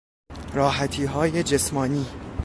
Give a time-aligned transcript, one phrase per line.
[0.53, 2.05] راحتیهای جسمانی